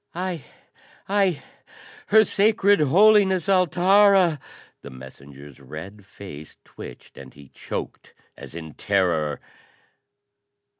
[0.15, 0.43] "I
[1.07, 1.43] I,
[2.07, 4.39] Her Sacred Holiness, Altara."
[4.81, 9.39] The messenger's red face twitched and he choked as in terror.